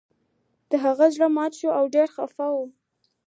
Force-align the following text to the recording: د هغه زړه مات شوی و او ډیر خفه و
د 0.69 0.71
هغه 0.83 1.05
زړه 1.15 1.27
مات 1.35 1.51
شوی 1.59 1.69
و 1.69 1.75
او 1.79 1.85
ډیر 1.95 2.07
خفه 2.15 2.47
و 2.53 2.57